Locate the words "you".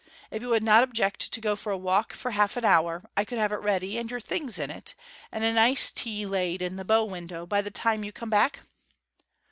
0.41-0.49, 8.03-8.11